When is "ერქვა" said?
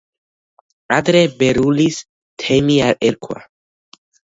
2.91-3.41